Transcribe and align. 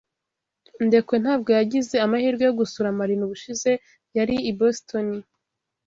Ndekwe 0.85 1.15
ntabwo 1.23 1.49
yagize 1.57 1.95
amahirwe 2.05 2.43
yo 2.47 2.53
gusura 2.59 2.97
Marina 2.99 3.21
ubushize 3.25 3.71
yari 4.17 4.35
i 4.51 4.51
Boston. 4.59 5.07